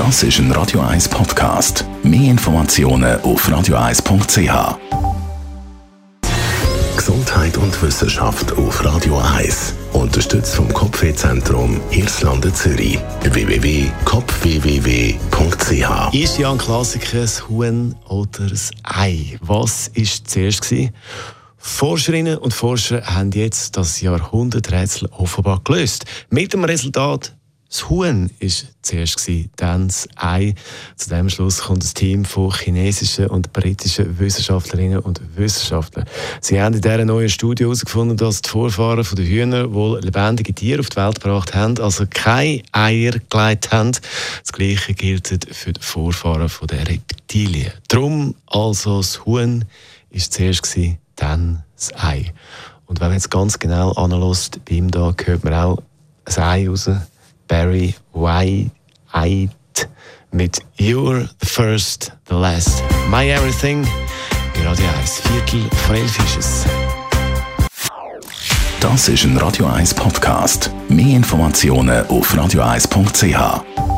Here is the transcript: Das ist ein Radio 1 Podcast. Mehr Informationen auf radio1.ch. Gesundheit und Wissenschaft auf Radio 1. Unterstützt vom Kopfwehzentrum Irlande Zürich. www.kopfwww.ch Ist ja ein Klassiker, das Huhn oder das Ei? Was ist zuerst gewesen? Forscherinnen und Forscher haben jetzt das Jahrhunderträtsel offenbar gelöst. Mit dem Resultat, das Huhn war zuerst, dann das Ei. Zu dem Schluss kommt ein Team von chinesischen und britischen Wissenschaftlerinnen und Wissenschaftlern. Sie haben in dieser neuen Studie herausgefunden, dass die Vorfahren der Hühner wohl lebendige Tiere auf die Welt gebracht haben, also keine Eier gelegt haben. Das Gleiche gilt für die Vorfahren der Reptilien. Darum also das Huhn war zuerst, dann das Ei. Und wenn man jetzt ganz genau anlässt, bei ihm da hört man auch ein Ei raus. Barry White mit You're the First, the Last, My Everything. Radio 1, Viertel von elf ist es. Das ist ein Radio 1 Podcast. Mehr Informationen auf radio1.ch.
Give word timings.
Das 0.00 0.22
ist 0.22 0.38
ein 0.38 0.50
Radio 0.52 0.80
1 0.80 1.10
Podcast. 1.10 1.84
Mehr 2.02 2.30
Informationen 2.30 3.20
auf 3.20 3.46
radio1.ch. 3.46 4.78
Gesundheit 6.96 7.58
und 7.58 7.82
Wissenschaft 7.82 8.50
auf 8.52 8.82
Radio 8.82 9.18
1. 9.18 9.74
Unterstützt 9.92 10.54
vom 10.54 10.72
Kopfwehzentrum 10.72 11.82
Irlande 11.90 12.50
Zürich. 12.50 12.98
www.kopfwww.ch 13.24 16.14
Ist 16.14 16.38
ja 16.38 16.50
ein 16.50 16.56
Klassiker, 16.56 17.20
das 17.20 17.46
Huhn 17.46 17.94
oder 18.08 18.46
das 18.48 18.70
Ei? 18.82 19.36
Was 19.42 19.88
ist 19.88 20.30
zuerst 20.30 20.62
gewesen? 20.62 20.94
Forscherinnen 21.58 22.38
und 22.38 22.54
Forscher 22.54 23.04
haben 23.04 23.32
jetzt 23.32 23.76
das 23.76 24.00
Jahrhunderträtsel 24.00 25.10
offenbar 25.10 25.60
gelöst. 25.62 26.06
Mit 26.30 26.54
dem 26.54 26.64
Resultat, 26.64 27.34
das 27.70 27.88
Huhn 27.88 28.28
war 28.28 28.48
zuerst, 28.82 29.30
dann 29.56 29.86
das 29.86 30.08
Ei. 30.16 30.54
Zu 30.96 31.08
dem 31.10 31.30
Schluss 31.30 31.58
kommt 31.58 31.84
ein 31.84 31.94
Team 31.94 32.24
von 32.24 32.52
chinesischen 32.52 33.28
und 33.28 33.52
britischen 33.52 34.18
Wissenschaftlerinnen 34.18 34.98
und 34.98 35.20
Wissenschaftlern. 35.36 36.04
Sie 36.40 36.60
haben 36.60 36.74
in 36.74 36.80
dieser 36.80 37.04
neuen 37.04 37.28
Studie 37.28 37.62
herausgefunden, 37.62 38.16
dass 38.16 38.42
die 38.42 38.48
Vorfahren 38.48 39.06
der 39.16 39.24
Hühner 39.24 39.72
wohl 39.72 40.00
lebendige 40.00 40.52
Tiere 40.52 40.80
auf 40.80 40.88
die 40.88 40.96
Welt 40.96 41.20
gebracht 41.20 41.54
haben, 41.54 41.78
also 41.78 42.06
keine 42.10 42.62
Eier 42.72 43.12
gelegt 43.28 43.70
haben. 43.70 43.92
Das 43.92 44.52
Gleiche 44.52 44.92
gilt 44.94 45.28
für 45.52 45.72
die 45.72 45.80
Vorfahren 45.80 46.50
der 46.68 46.88
Reptilien. 46.88 47.72
Darum 47.86 48.34
also 48.46 48.96
das 48.96 49.24
Huhn 49.24 49.64
war 50.10 50.20
zuerst, 50.20 50.76
dann 51.14 51.62
das 51.76 51.94
Ei. 51.94 52.32
Und 52.86 53.00
wenn 53.00 53.08
man 53.08 53.16
jetzt 53.16 53.30
ganz 53.30 53.60
genau 53.60 53.92
anlässt, 53.92 54.64
bei 54.64 54.74
ihm 54.74 54.90
da 54.90 55.14
hört 55.24 55.44
man 55.44 55.54
auch 55.54 55.82
ein 56.24 56.42
Ei 56.42 56.68
raus. 56.68 56.90
Barry 57.50 57.96
White 58.12 58.70
mit 60.30 60.60
You're 60.78 61.28
the 61.40 61.46
First, 61.46 62.12
the 62.28 62.36
Last, 62.36 62.80
My 63.10 63.28
Everything. 63.28 63.84
Radio 64.64 64.86
1, 65.00 65.20
Viertel 65.20 65.68
von 65.84 65.96
elf 65.96 66.16
ist 66.18 66.38
es. 66.38 66.64
Das 68.78 69.08
ist 69.08 69.24
ein 69.24 69.36
Radio 69.36 69.66
1 69.66 69.94
Podcast. 69.94 70.70
Mehr 70.88 71.16
Informationen 71.16 72.06
auf 72.06 72.32
radio1.ch. 72.32 73.89